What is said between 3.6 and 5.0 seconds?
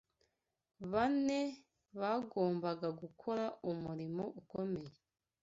umurimo ukomeye